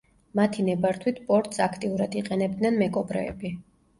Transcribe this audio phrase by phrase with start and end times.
[0.37, 3.53] მათი ნებართვით პორტს აქტიურად იყენებდნენ მეკობრეები.